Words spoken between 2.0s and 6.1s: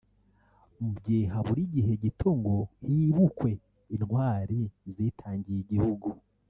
gito ngo hibukwe intwari zitangiye igihugu